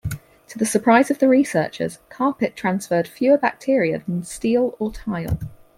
To 0.47 0.57
the 0.57 0.65
surprise 0.65 1.11
of 1.11 1.19
the 1.19 1.27
researchers, 1.27 1.99
carpet 2.09 2.55
transferred 2.55 3.07
fewer 3.07 3.37
bacteria 3.37 3.99
than 4.03 4.23
steel 4.23 4.75
or 4.79 4.91
tile. 4.91 5.37